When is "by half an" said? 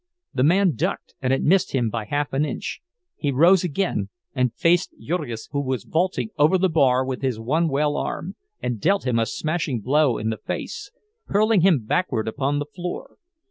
1.91-2.43